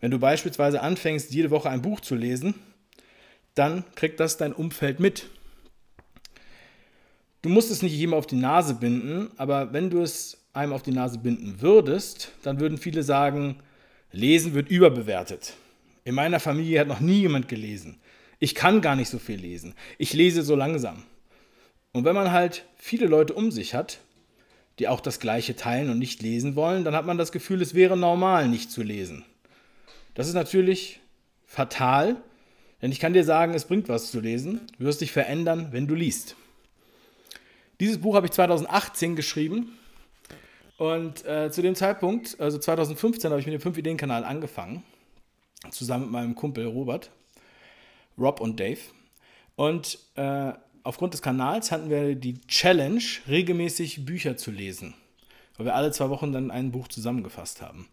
Wenn 0.00 0.10
du 0.10 0.18
beispielsweise 0.18 0.82
anfängst, 0.82 1.32
jede 1.32 1.50
Woche 1.50 1.70
ein 1.70 1.82
Buch 1.82 2.00
zu 2.00 2.14
lesen, 2.14 2.54
dann 3.54 3.84
kriegt 3.94 4.18
das 4.20 4.36
dein 4.36 4.52
Umfeld 4.52 4.98
mit. 5.00 5.26
Du 7.42 7.48
musst 7.48 7.70
es 7.70 7.82
nicht 7.82 7.94
jedem 7.94 8.14
auf 8.14 8.26
die 8.26 8.36
Nase 8.36 8.74
binden, 8.74 9.30
aber 9.36 9.72
wenn 9.72 9.90
du 9.90 10.00
es 10.00 10.38
einem 10.52 10.72
auf 10.72 10.82
die 10.82 10.92
Nase 10.92 11.18
binden 11.18 11.60
würdest, 11.60 12.32
dann 12.42 12.58
würden 12.58 12.78
viele 12.78 13.02
sagen, 13.02 13.60
Lesen 14.14 14.54
wird 14.54 14.70
überbewertet. 14.70 15.54
In 16.04 16.14
meiner 16.14 16.38
Familie 16.38 16.78
hat 16.78 16.86
noch 16.86 17.00
nie 17.00 17.20
jemand 17.20 17.48
gelesen. 17.48 17.98
Ich 18.38 18.54
kann 18.54 18.80
gar 18.80 18.94
nicht 18.94 19.08
so 19.08 19.18
viel 19.18 19.40
lesen. 19.40 19.74
Ich 19.98 20.12
lese 20.12 20.42
so 20.42 20.54
langsam. 20.54 21.02
Und 21.92 22.04
wenn 22.04 22.14
man 22.14 22.30
halt 22.30 22.64
viele 22.76 23.06
Leute 23.06 23.34
um 23.34 23.50
sich 23.50 23.74
hat, 23.74 23.98
die 24.78 24.86
auch 24.86 25.00
das 25.00 25.18
Gleiche 25.18 25.56
teilen 25.56 25.90
und 25.90 25.98
nicht 25.98 26.22
lesen 26.22 26.54
wollen, 26.54 26.84
dann 26.84 26.94
hat 26.94 27.06
man 27.06 27.18
das 27.18 27.32
Gefühl, 27.32 27.60
es 27.60 27.74
wäre 27.74 27.96
normal, 27.96 28.48
nicht 28.48 28.70
zu 28.70 28.82
lesen. 28.82 29.24
Das 30.14 30.28
ist 30.28 30.34
natürlich 30.34 31.00
fatal, 31.44 32.16
denn 32.82 32.92
ich 32.92 33.00
kann 33.00 33.14
dir 33.14 33.24
sagen, 33.24 33.54
es 33.54 33.64
bringt 33.64 33.88
was 33.88 34.12
zu 34.12 34.20
lesen. 34.20 34.60
Du 34.78 34.84
wirst 34.84 35.00
dich 35.00 35.10
verändern, 35.10 35.68
wenn 35.72 35.88
du 35.88 35.94
liest. 35.94 36.36
Dieses 37.80 37.98
Buch 37.98 38.14
habe 38.14 38.26
ich 38.26 38.32
2018 38.32 39.16
geschrieben 39.16 39.72
und 40.76 41.24
äh, 41.24 41.50
zu 41.50 41.62
dem 41.62 41.74
Zeitpunkt, 41.74 42.40
also 42.40 42.58
2015, 42.58 43.30
habe 43.30 43.40
ich 43.40 43.46
mit 43.46 43.54
dem 43.54 43.72
5-Ideen-Kanal 43.72 44.24
angefangen, 44.24 44.82
zusammen 45.70 46.04
mit 46.04 46.12
meinem 46.12 46.34
Kumpel 46.34 46.66
Robert, 46.66 47.10
Rob 48.18 48.40
und 48.40 48.58
Dave. 48.58 48.80
Und 49.56 49.98
äh, 50.16 50.52
aufgrund 50.82 51.14
des 51.14 51.22
Kanals 51.22 51.70
hatten 51.70 51.90
wir 51.90 52.16
die 52.16 52.40
Challenge, 52.46 53.02
regelmäßig 53.28 54.04
Bücher 54.04 54.36
zu 54.36 54.50
lesen, 54.50 54.94
weil 55.56 55.66
wir 55.66 55.74
alle 55.74 55.92
zwei 55.92 56.10
Wochen 56.10 56.32
dann 56.32 56.50
ein 56.50 56.72
Buch 56.72 56.88
zusammengefasst 56.88 57.62
haben. 57.62 57.88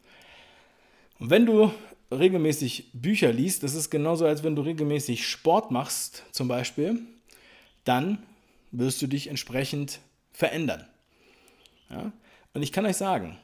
Und 1.20 1.30
wenn 1.30 1.46
du 1.46 1.72
regelmäßig 2.12 2.90
Bücher 2.94 3.32
liest, 3.32 3.62
das 3.64 3.76
ist 3.76 3.90
genauso, 3.90 4.26
als 4.26 4.44
wenn 4.44 4.56
du 4.56 4.64
regelmäßig 4.64 5.28
Sport 5.28 5.70
machst, 5.70 6.24
zum 6.32 6.48
Beispiel, 6.48 7.00
dann 7.84 8.24
wirst 8.72 9.02
du 9.02 9.08
dich 9.08 9.28
entsprechend 9.28 10.00
verändern. 10.34 10.86
Und 12.54 12.64
ich 12.64 12.72
kann 12.72 12.86
euch 12.86 12.98
sagen, 12.98 13.38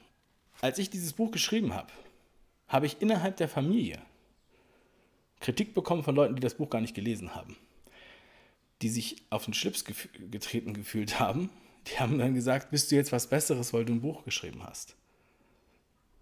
als 0.61 0.79
ich 0.79 0.89
dieses 0.89 1.13
Buch 1.13 1.31
geschrieben 1.31 1.73
habe, 1.73 1.91
habe 2.67 2.85
ich 2.85 3.01
innerhalb 3.01 3.37
der 3.37 3.47
Familie 3.47 4.01
Kritik 5.39 5.73
bekommen 5.73 6.03
von 6.03 6.15
Leuten, 6.15 6.35
die 6.35 6.41
das 6.41 6.55
Buch 6.55 6.69
gar 6.69 6.81
nicht 6.81 6.95
gelesen 6.95 7.35
haben 7.35 7.55
die 8.81 8.89
sich 8.89 9.17
auf 9.29 9.45
den 9.45 9.53
Schlips 9.53 9.85
gef 9.85 10.09
getreten 10.29 10.73
gefühlt 10.73 11.19
haben, 11.19 11.49
die 11.87 11.99
haben 11.99 12.17
dann 12.17 12.33
gesagt, 12.33 12.71
bist 12.71 12.91
du 12.91 12.95
jetzt 12.95 13.11
was 13.11 13.27
Besseres, 13.27 13.73
weil 13.73 13.85
du 13.85 13.93
ein 13.93 14.01
Buch 14.01 14.23
geschrieben 14.23 14.63
hast. 14.63 14.95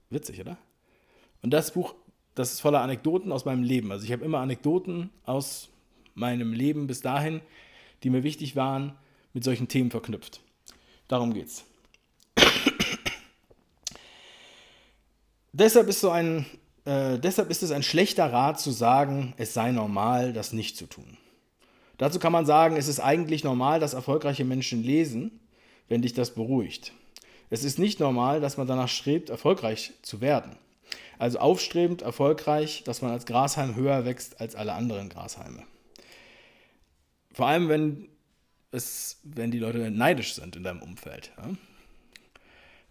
Witzig, 0.09 0.39
oder? 0.39 0.57
Und 1.41 1.51
das 1.51 1.73
Buch, 1.73 1.95
das 2.35 2.53
ist 2.53 2.61
voller 2.61 2.81
Anekdoten 2.81 3.31
aus 3.31 3.45
meinem 3.45 3.63
Leben. 3.63 3.91
Also 3.91 4.05
ich 4.05 4.11
habe 4.11 4.25
immer 4.25 4.39
Anekdoten 4.39 5.09
aus 5.25 5.69
meinem 6.13 6.53
Leben 6.53 6.87
bis 6.87 7.01
dahin, 7.01 7.41
die 8.03 8.09
mir 8.09 8.23
wichtig 8.23 8.55
waren, 8.55 8.93
mit 9.33 9.43
solchen 9.43 9.67
Themen 9.67 9.91
verknüpft. 9.91 10.41
Darum 11.07 11.33
geht's. 11.33 11.65
Deshalb, 15.55 15.87
ist 15.87 16.01
so 16.01 16.09
ein, 16.09 16.45
äh, 16.85 17.17
deshalb 17.17 17.49
ist 17.49 17.63
es 17.63 17.71
ein 17.71 17.83
schlechter 17.83 18.31
Rat 18.31 18.59
zu 18.59 18.71
sagen, 18.71 19.33
es 19.37 19.53
sei 19.53 19.71
normal, 19.71 20.33
das 20.33 20.53
nicht 20.53 20.77
zu 20.77 20.85
tun. 20.85 21.17
Dazu 21.97 22.19
kann 22.19 22.33
man 22.33 22.45
sagen, 22.45 22.75
es 22.75 22.87
ist 22.87 22.99
eigentlich 22.99 23.43
normal, 23.43 23.79
dass 23.79 23.93
erfolgreiche 23.93 24.43
Menschen 24.43 24.83
lesen, 24.83 25.39
wenn 25.87 26.01
dich 26.01 26.13
das 26.13 26.35
beruhigt. 26.35 26.91
Es 27.49 27.63
ist 27.63 27.79
nicht 27.79 27.99
normal, 27.99 28.41
dass 28.41 28.57
man 28.57 28.67
danach 28.67 28.89
strebt, 28.89 29.29
erfolgreich 29.29 29.93
zu 30.01 30.19
werden. 30.19 30.57
Also 31.17 31.39
aufstrebend, 31.39 32.01
erfolgreich, 32.01 32.83
dass 32.83 33.01
man 33.01 33.11
als 33.11 33.25
Grashalm 33.25 33.75
höher 33.75 34.03
wächst 34.03 34.41
als 34.41 34.55
alle 34.55 34.73
anderen 34.73 35.07
Grashalme. 35.07 35.63
Vor 37.31 37.47
allem, 37.47 37.69
wenn, 37.69 38.09
es, 38.71 39.19
wenn 39.23 39.51
die 39.51 39.59
Leute 39.59 39.89
neidisch 39.91 40.33
sind 40.33 40.55
in 40.55 40.63
deinem 40.63 40.81
Umfeld. 40.81 41.31
Ja? 41.37 41.51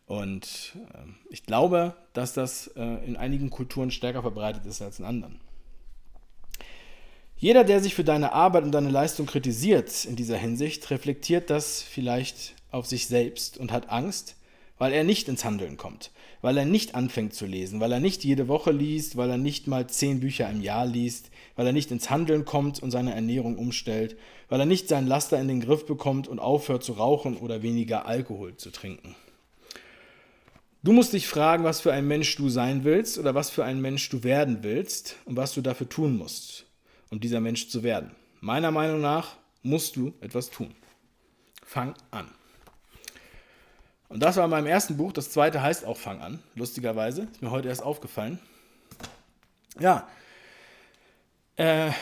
Und 0.06 0.74
äh, 0.92 0.98
ich 1.30 1.44
glaube, 1.44 1.94
dass 2.12 2.32
das 2.32 2.68
äh, 2.76 2.82
in 3.06 3.16
einigen 3.16 3.50
Kulturen 3.50 3.90
stärker 3.90 4.22
verbreitet 4.22 4.66
ist 4.66 4.82
als 4.82 4.98
in 4.98 5.04
anderen. 5.04 5.40
Jeder, 7.36 7.64
der 7.64 7.80
sich 7.80 7.94
für 7.94 8.04
deine 8.04 8.32
Arbeit 8.32 8.64
und 8.64 8.72
deine 8.72 8.90
Leistung 8.90 9.26
kritisiert 9.26 10.04
in 10.04 10.16
dieser 10.16 10.36
Hinsicht, 10.36 10.90
reflektiert 10.90 11.50
das 11.50 11.82
vielleicht 11.82 12.54
auf 12.70 12.86
sich 12.86 13.06
selbst 13.06 13.58
und 13.58 13.72
hat 13.72 13.90
Angst, 13.90 14.36
weil 14.78 14.92
er 14.92 15.04
nicht 15.04 15.28
ins 15.28 15.44
Handeln 15.44 15.76
kommt, 15.76 16.10
weil 16.42 16.56
er 16.56 16.64
nicht 16.64 16.94
anfängt 16.94 17.34
zu 17.34 17.46
lesen, 17.46 17.80
weil 17.80 17.92
er 17.92 18.00
nicht 18.00 18.24
jede 18.24 18.48
Woche 18.48 18.72
liest, 18.72 19.16
weil 19.16 19.30
er 19.30 19.38
nicht 19.38 19.66
mal 19.66 19.86
zehn 19.86 20.20
Bücher 20.20 20.48
im 20.50 20.62
Jahr 20.62 20.86
liest, 20.86 21.30
weil 21.56 21.66
er 21.66 21.72
nicht 21.72 21.90
ins 21.90 22.10
Handeln 22.10 22.44
kommt 22.44 22.82
und 22.82 22.90
seine 22.90 23.14
Ernährung 23.14 23.56
umstellt, 23.56 24.16
weil 24.48 24.60
er 24.60 24.66
nicht 24.66 24.88
seinen 24.88 25.06
Laster 25.06 25.40
in 25.40 25.48
den 25.48 25.60
Griff 25.60 25.86
bekommt 25.86 26.28
und 26.28 26.38
aufhört 26.38 26.82
zu 26.82 26.92
rauchen 26.92 27.36
oder 27.36 27.62
weniger 27.62 28.06
Alkohol 28.06 28.56
zu 28.56 28.70
trinken. 28.70 29.14
Du 30.84 30.92
musst 30.92 31.12
dich 31.14 31.26
fragen, 31.26 31.64
was 31.64 31.80
für 31.80 31.92
ein 31.92 32.06
Mensch 32.06 32.36
du 32.36 32.48
sein 32.48 32.84
willst 32.84 33.18
oder 33.18 33.34
was 33.34 33.50
für 33.50 33.64
ein 33.64 33.80
Mensch 33.80 34.08
du 34.10 34.22
werden 34.22 34.58
willst 34.62 35.16
und 35.24 35.36
was 35.36 35.54
du 35.54 35.62
dafür 35.62 35.88
tun 35.88 36.16
musst 36.16 36.66
um 37.14 37.20
dieser 37.20 37.40
Mensch 37.40 37.68
zu 37.68 37.84
werden. 37.84 38.10
Meiner 38.40 38.72
Meinung 38.72 39.00
nach 39.00 39.36
musst 39.62 39.94
du 39.94 40.12
etwas 40.20 40.50
tun. 40.50 40.74
Fang 41.64 41.94
an. 42.10 42.28
Und 44.08 44.20
das 44.20 44.36
war 44.36 44.44
in 44.44 44.50
meinem 44.50 44.66
ersten 44.66 44.96
Buch. 44.96 45.12
Das 45.12 45.30
zweite 45.30 45.62
heißt 45.62 45.84
auch 45.84 45.96
Fang 45.96 46.20
an, 46.20 46.40
lustigerweise. 46.56 47.28
Ist 47.30 47.40
mir 47.40 47.52
heute 47.52 47.68
erst 47.68 47.84
aufgefallen. 47.84 48.40
Ja, 49.78 50.08
äh, 51.56 51.92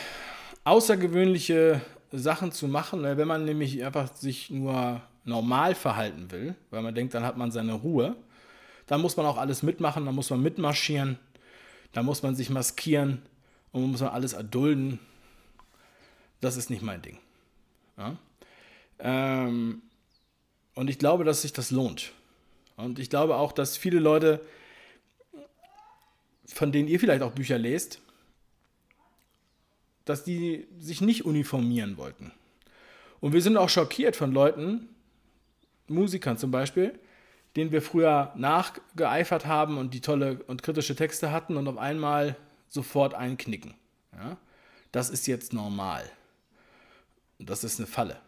außergewöhnliche 0.63 1.81
Sachen 2.11 2.51
zu 2.51 2.67
machen, 2.67 3.03
wenn 3.03 3.27
man 3.27 3.45
nämlich 3.45 3.83
einfach 3.85 4.15
sich 4.15 4.49
nur 4.49 5.01
normal 5.25 5.75
verhalten 5.75 6.31
will, 6.31 6.55
weil 6.71 6.81
man 6.81 6.95
denkt, 6.95 7.13
dann 7.13 7.23
hat 7.23 7.37
man 7.37 7.51
seine 7.51 7.73
Ruhe, 7.73 8.15
dann 8.87 9.01
muss 9.01 9.17
man 9.17 9.25
auch 9.25 9.37
alles 9.37 9.63
mitmachen, 9.63 10.05
dann 10.05 10.15
muss 10.15 10.29
man 10.29 10.41
mitmarschieren, 10.41 11.17
dann 11.93 12.05
muss 12.05 12.23
man 12.23 12.35
sich 12.35 12.49
maskieren, 12.49 13.21
und 13.73 13.81
man 13.81 13.91
muss 13.91 14.01
man 14.01 14.11
alles 14.11 14.33
erdulden. 14.33 14.99
Das 16.39 16.55
ist 16.57 16.69
nicht 16.69 16.83
mein 16.83 17.01
Ding. 17.01 17.17
Ja? 17.97 18.15
Ähm, 18.99 19.81
und 20.75 20.89
ich 20.89 20.99
glaube, 20.99 21.23
dass 21.23 21.41
sich 21.41 21.53
das 21.53 21.71
lohnt. 21.71 22.13
Und 22.77 22.99
ich 22.99 23.09
glaube 23.09 23.35
auch, 23.35 23.51
dass 23.51 23.75
viele 23.75 23.99
Leute, 23.99 24.41
von 26.45 26.71
denen 26.71 26.87
ihr 26.87 26.99
vielleicht 26.99 27.23
auch 27.23 27.31
Bücher 27.31 27.57
lest, 27.57 27.99
dass 30.05 30.23
die 30.23 30.67
sich 30.79 31.01
nicht 31.01 31.25
uniformieren 31.25 31.97
wollten. 31.97 32.31
Und 33.21 33.33
wir 33.33 33.41
sind 33.41 33.57
auch 33.57 33.69
schockiert 33.69 34.15
von 34.15 34.33
Leuten, 34.33 34.89
Musikern 35.87 36.37
zum 36.37 36.51
Beispiel, 36.51 36.99
den 37.55 37.71
wir 37.71 37.81
früher 37.81 38.33
nachgeeifert 38.35 39.45
haben 39.45 39.77
und 39.77 39.93
die 39.93 40.01
tolle 40.01 40.43
und 40.47 40.63
kritische 40.63 40.95
Texte 40.95 41.31
hatten 41.31 41.57
und 41.57 41.67
auf 41.67 41.77
einmal 41.77 42.35
sofort 42.67 43.13
einknicken. 43.13 43.75
Ja? 44.13 44.37
Das 44.91 45.09
ist 45.09 45.27
jetzt 45.27 45.53
normal. 45.53 46.09
Und 47.39 47.49
das 47.49 47.63
ist 47.63 47.79
eine 47.79 47.87
Falle. 47.87 48.19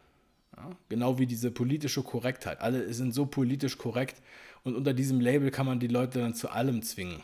Ja? 0.56 0.70
Genau 0.90 1.18
wie 1.18 1.26
diese 1.26 1.52
politische 1.52 2.04
Korrektheit. 2.04 2.62
Alle 2.62 2.94
sind 2.94 3.14
so 3.14 3.26
politisch 3.26 3.78
korrekt 3.78 4.22
und 4.64 4.76
unter 4.76 4.94
diesem 4.94 5.20
Label 5.20 5.52
kann 5.52 5.66
man 5.66 5.80
die 5.80 5.88
Leute 5.88 6.20
dann 6.20 6.36
zu 6.36 6.50
allem 6.50 6.84
zwingen. 6.84 7.24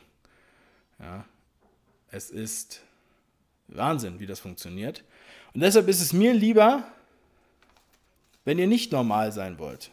Ja? 1.00 1.26
Es 2.10 2.30
ist 2.30 2.82
Wahnsinn, 3.68 4.20
wie 4.20 4.26
das 4.26 4.40
funktioniert. 4.40 5.04
Und 5.54 5.62
deshalb 5.62 5.88
ist 5.88 6.02
es 6.02 6.14
mir 6.14 6.34
lieber, 6.34 6.84
wenn 8.44 8.58
ihr 8.58 8.68
nicht 8.68 8.92
normal 8.92 9.32
sein 9.32 9.60
wollt. 9.60 9.92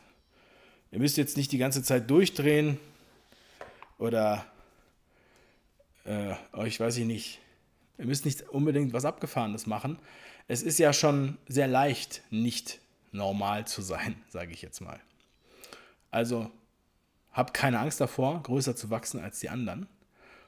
Ihr 0.90 0.98
müsst 0.98 1.16
jetzt 1.16 1.36
nicht 1.36 1.52
die 1.52 1.58
ganze 1.58 1.82
Zeit 1.82 2.10
durchdrehen 2.10 2.78
oder 3.98 4.46
äh, 6.04 6.34
euch, 6.52 6.80
weiß 6.80 6.96
ich 6.96 7.04
nicht, 7.04 7.40
ihr 7.98 8.06
müsst 8.06 8.24
nicht 8.24 8.48
unbedingt 8.48 8.92
was 8.92 9.04
Abgefahrenes 9.04 9.66
machen. 9.66 9.98
Es 10.46 10.62
ist 10.62 10.78
ja 10.78 10.92
schon 10.94 11.36
sehr 11.46 11.68
leicht, 11.68 12.22
nicht 12.30 12.80
normal 13.12 13.66
zu 13.66 13.82
sein, 13.82 14.16
sage 14.30 14.52
ich 14.52 14.62
jetzt 14.62 14.80
mal. 14.80 14.98
Also 16.10 16.50
habt 17.32 17.52
keine 17.52 17.80
Angst 17.80 18.00
davor, 18.00 18.42
größer 18.42 18.74
zu 18.74 18.88
wachsen 18.88 19.20
als 19.20 19.40
die 19.40 19.50
anderen. 19.50 19.86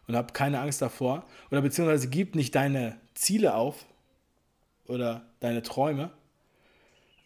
Und 0.06 0.16
habt 0.16 0.35
keine 0.35 0.61
Angst 0.61 0.82
davor, 0.82 1.25
oder 1.52 1.61
beziehungsweise 1.61 2.09
gib 2.09 2.35
nicht 2.35 2.54
deine 2.56 2.99
Ziele 3.14 3.54
auf 3.54 3.87
oder 4.87 5.25
deine 5.38 5.62
Träume, 5.62 6.11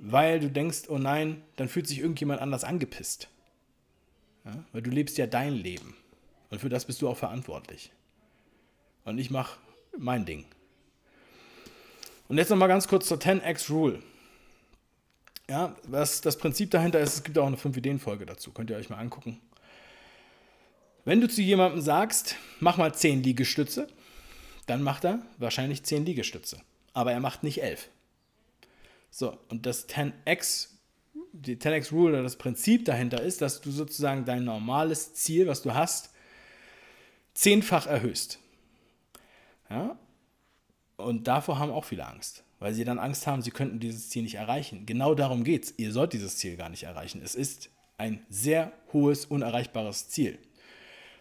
weil 0.06 0.38
du 0.38 0.50
denkst, 0.50 0.82
oh 0.88 0.98
nein, 0.98 1.42
dann 1.56 1.68
fühlt 1.68 1.86
sich 1.86 1.98
irgendjemand 1.98 2.40
anders 2.42 2.62
angepisst. 2.62 3.28
Ja? 4.44 4.64
Weil 4.72 4.82
du 4.82 4.90
lebst 4.90 5.16
ja 5.16 5.26
dein 5.26 5.54
Leben. 5.54 5.96
Und 6.50 6.60
für 6.60 6.68
das 6.68 6.84
bist 6.84 7.00
du 7.00 7.08
auch 7.08 7.16
verantwortlich. 7.16 7.90
Und 9.04 9.18
ich 9.18 9.30
mache 9.30 9.58
mein 9.96 10.26
Ding. 10.26 10.44
Und 12.28 12.36
jetzt 12.36 12.50
nochmal 12.50 12.68
ganz 12.68 12.86
kurz 12.86 13.08
zur 13.08 13.16
10x 13.16 13.70
Rule. 13.70 14.02
Ja, 15.48 15.74
was 15.84 16.20
das 16.20 16.36
Prinzip 16.36 16.70
dahinter 16.70 17.00
ist, 17.00 17.14
es 17.14 17.24
gibt 17.24 17.38
auch 17.38 17.46
eine 17.46 17.56
5-Ideen-Folge 17.56 18.26
dazu, 18.26 18.50
könnt 18.50 18.70
ihr 18.70 18.76
euch 18.76 18.88
mal 18.88 18.98
angucken. 18.98 19.40
Wenn 21.04 21.20
du 21.20 21.28
zu 21.28 21.42
jemandem 21.42 21.80
sagst, 21.82 22.36
mach 22.60 22.76
mal 22.76 22.94
10 22.94 23.22
Liegestütze, 23.22 23.88
dann 24.66 24.82
macht 24.82 25.04
er 25.04 25.20
wahrscheinlich 25.38 25.82
10 25.82 26.06
Liegestütze. 26.06 26.60
Aber 26.94 27.12
er 27.12 27.20
macht 27.20 27.42
nicht 27.42 27.62
11. 27.62 27.90
So, 29.16 29.38
und 29.48 29.64
das 29.64 29.88
10x, 29.88 30.70
die 31.32 31.54
10x 31.54 31.92
Rule 31.92 32.14
oder 32.14 32.24
das 32.24 32.34
Prinzip 32.34 32.84
dahinter 32.84 33.22
ist, 33.22 33.42
dass 33.42 33.60
du 33.60 33.70
sozusagen 33.70 34.24
dein 34.24 34.42
normales 34.42 35.14
Ziel, 35.14 35.46
was 35.46 35.62
du 35.62 35.72
hast, 35.72 36.10
zehnfach 37.32 37.86
erhöhst. 37.86 38.40
Ja? 39.70 39.96
Und 40.96 41.28
davor 41.28 41.60
haben 41.60 41.70
auch 41.70 41.84
viele 41.84 42.04
Angst, 42.04 42.42
weil 42.58 42.74
sie 42.74 42.84
dann 42.84 42.98
Angst 42.98 43.28
haben, 43.28 43.40
sie 43.40 43.52
könnten 43.52 43.78
dieses 43.78 44.10
Ziel 44.10 44.24
nicht 44.24 44.34
erreichen. 44.34 44.84
Genau 44.84 45.14
darum 45.14 45.44
geht 45.44 45.66
es. 45.66 45.74
Ihr 45.76 45.92
sollt 45.92 46.12
dieses 46.12 46.38
Ziel 46.38 46.56
gar 46.56 46.68
nicht 46.68 46.82
erreichen. 46.82 47.22
Es 47.22 47.36
ist 47.36 47.70
ein 47.98 48.26
sehr 48.28 48.72
hohes, 48.92 49.26
unerreichbares 49.26 50.08
Ziel. 50.08 50.40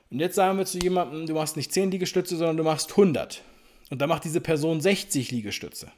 Und 0.10 0.20
jetzt 0.20 0.34
sagen 0.34 0.58
wir 0.58 0.66
zu 0.66 0.80
jemandem, 0.80 1.28
du 1.28 1.36
machst 1.36 1.58
nicht 1.58 1.72
10 1.72 1.92
Liegestütze, 1.92 2.38
sondern 2.38 2.58
du 2.58 2.64
machst 2.64 2.90
100. 2.90 3.44
Und 3.92 4.02
dann 4.02 4.10
macht 4.10 4.24
diese 4.24 4.42
Person 4.42 4.82
60 4.82 5.30
Liegestütze. 5.30 5.92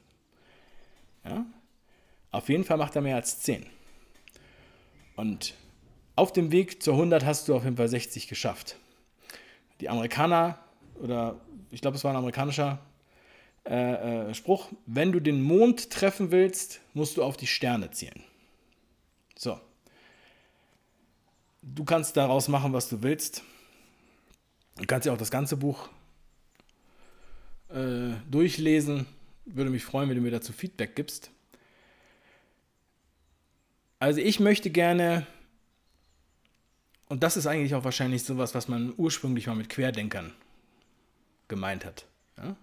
Ja? 1.24 1.46
Auf 2.36 2.50
jeden 2.50 2.66
Fall 2.66 2.76
macht 2.76 2.94
er 2.98 3.02
mehr 3.02 3.16
als 3.16 3.40
10. 3.40 3.66
Und 5.16 5.54
auf 6.18 6.34
dem 6.34 6.52
Weg 6.52 6.84
zur 6.84 6.96
100 6.96 7.24
hast 7.24 7.48
du 7.48 7.56
auf 7.56 7.64
jeden 7.64 7.78
Fall 7.78 7.88
60 7.88 8.28
geschafft. 8.28 8.76
Die 9.80 9.88
Amerikaner, 9.88 10.60
oder 11.02 11.40
ich 11.72 11.80
glaube, 11.80 11.96
es 11.96 12.04
war 12.04 12.12
ein 12.12 12.18
amerikanischer 12.18 12.80
äh, 13.66 14.30
äh, 14.30 14.34
Spruch, 14.34 14.70
wenn 14.86 15.14
du 15.14 15.22
den 15.22 15.42
Mond 15.42 15.92
treffen 15.92 16.32
willst, 16.32 16.82
musst 16.94 17.16
du 17.16 17.24
auf 17.24 17.38
die 17.38 17.48
Sterne 17.48 17.92
zielen. 17.92 18.22
So. 19.38 19.58
Du 21.62 21.86
kannst 21.86 22.18
daraus 22.18 22.50
machen, 22.50 22.74
was 22.74 22.90
du 22.90 23.02
willst. 23.02 23.44
Du 24.76 24.86
kannst 24.86 25.06
ja 25.06 25.14
auch 25.14 25.18
das 25.18 25.32
ganze 25.32 25.56
Buch 25.56 25.88
äh, 27.70 28.12
durchlesen. 28.30 29.06
Würde 29.46 29.70
mich 29.70 29.86
freuen, 29.86 30.10
wenn 30.10 30.18
du 30.18 30.22
mir 30.22 30.32
dazu 30.32 30.52
Feedback 30.52 30.98
gibst. 30.98 31.32
Also 34.06 34.22
ich 34.22 34.40
möchte 34.40 34.70
gerne, 34.70 35.26
und 37.10 37.24
das 37.24 37.38
ist 37.38 37.48
eigentlich 37.48 37.74
auch 37.74 37.86
wahrscheinlich 37.86 38.24
sowas, 38.24 38.54
was 38.54 38.68
man 38.68 38.94
ursprünglich 38.98 39.48
mal 39.48 39.56
mit 39.56 39.68
Querdenkern 39.68 40.32
gemeint 41.48 41.86
hat. 41.86 42.06
Ja? 42.38 42.56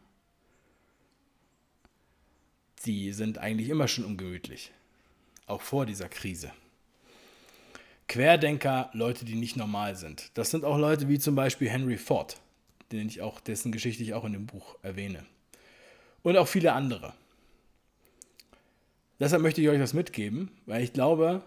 Die 2.85 3.11
sind 3.11 3.39
eigentlich 3.39 3.71
immer 3.71 3.89
schon 3.89 4.05
ungemütlich, 4.05 4.71
auch 5.47 5.63
vor 5.63 5.85
dieser 5.85 6.09
Krise. 6.09 6.53
Querdenker, 8.07 8.91
Leute, 8.93 9.25
die 9.25 9.35
nicht 9.35 9.57
normal 9.57 9.97
sind. 9.97 10.31
Das 10.35 10.53
sind 10.53 10.65
auch 10.65 10.79
Leute 10.79 11.09
wie 11.09 11.19
zum 11.19 11.35
Beispiel 11.35 11.69
Henry 11.69 11.99
Ford, 11.99 12.41
den 12.93 13.09
ich 13.09 13.21
auch, 13.21 13.41
dessen 13.41 13.73
Geschichte 13.73 14.05
ich 14.05 14.15
auch 14.15 14.25
in 14.25 14.35
dem 14.35 14.47
Buch 14.47 14.77
erwähne. 14.83 15.27
Und 16.23 16.37
auch 16.37 16.47
viele 16.47 16.73
andere. 16.73 17.15
Deshalb 19.23 19.41
möchte 19.41 19.61
ich 19.61 19.69
euch 19.69 19.79
das 19.79 19.95
mitgeben, 19.95 20.51
weil 20.67 20.83
ich 20.83 20.93
glaube, 20.93 21.45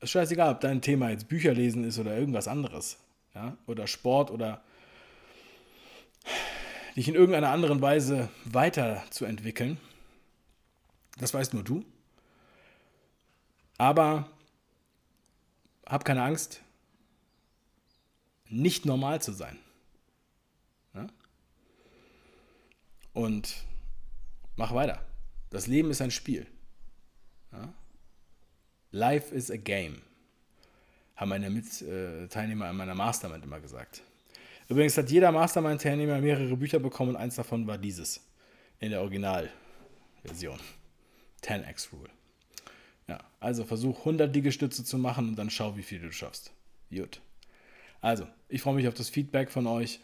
es 0.00 0.06
ist 0.06 0.10
scheißegal, 0.10 0.52
ob 0.52 0.60
dein 0.60 0.82
Thema 0.82 1.10
jetzt 1.10 1.28
Bücher 1.28 1.54
lesen 1.54 1.84
ist 1.84 1.96
oder 1.96 2.18
irgendwas 2.18 2.48
anderes. 2.48 2.98
Ja? 3.36 3.56
Oder 3.68 3.86
Sport 3.86 4.32
oder 4.32 4.60
dich 6.96 7.06
in 7.06 7.14
irgendeiner 7.14 7.50
anderen 7.50 7.80
Weise 7.82 8.30
weiterzuentwickeln. 8.44 9.78
Das 11.18 11.32
weißt 11.32 11.54
nur 11.54 11.62
du. 11.62 11.84
Aber 13.76 14.28
hab 15.86 16.04
keine 16.04 16.24
Angst, 16.24 16.62
nicht 18.48 18.86
normal 18.86 19.22
zu 19.22 19.30
sein. 19.30 19.56
Ja? 20.94 21.06
Und 23.12 23.54
mach 24.56 24.74
weiter. 24.74 25.07
Das 25.50 25.66
Leben 25.66 25.90
ist 25.90 26.00
ein 26.00 26.10
Spiel. 26.10 26.46
Ja? 27.52 27.72
Life 28.90 29.34
is 29.34 29.50
a 29.50 29.56
game, 29.56 30.02
haben 31.16 31.28
meine 31.28 31.50
Mitteilnehmer 31.50 32.70
in 32.70 32.76
meiner 32.76 32.94
Mastermind 32.94 33.44
immer 33.44 33.60
gesagt. 33.60 34.02
Übrigens 34.68 34.96
hat 34.98 35.10
jeder 35.10 35.32
Mastermind-Teilnehmer 35.32 36.20
mehrere 36.20 36.56
Bücher 36.56 36.78
bekommen 36.78 37.10
und 37.10 37.16
eins 37.16 37.36
davon 37.36 37.66
war 37.66 37.78
dieses 37.78 38.26
in 38.80 38.90
der 38.90 39.00
Originalversion. 39.00 40.58
10x 41.42 41.92
Rule. 41.92 42.10
Ja, 43.06 43.24
also 43.40 43.64
versuch 43.64 44.00
100 44.00 44.34
Liegestütze 44.34 44.84
zu 44.84 44.98
machen 44.98 45.28
und 45.28 45.36
dann 45.36 45.48
schau, 45.48 45.76
wie 45.76 45.82
viel 45.82 46.00
du 46.00 46.12
schaffst. 46.12 46.52
Gut. 46.90 47.22
Also, 48.00 48.26
ich 48.48 48.60
freue 48.60 48.74
mich 48.74 48.88
auf 48.88 48.94
das 48.94 49.08
Feedback 49.08 49.50
von 49.50 49.66
euch. 49.66 50.00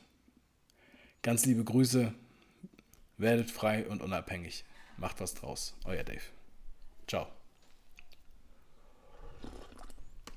Ganz 1.22 1.44
liebe 1.44 1.64
Grüße. 1.64 2.12
Werdet 3.18 3.50
frei 3.50 3.86
und 3.86 4.02
unabhängig. 4.02 4.64
Macht 4.96 5.20
was 5.20 5.34
draus. 5.34 5.74
Euer 5.86 6.04
Dave. 6.04 6.22
Ciao. 7.06 7.26